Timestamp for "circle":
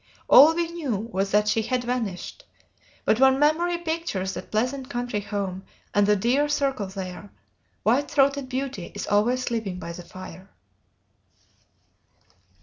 6.49-6.87